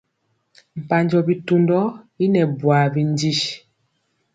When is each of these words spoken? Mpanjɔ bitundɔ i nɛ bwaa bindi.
Mpanjɔ 0.81 1.19
bitundɔ 1.27 1.79
i 2.23 2.25
nɛ 2.33 2.41
bwaa 2.59 2.85
bindi. 2.93 3.33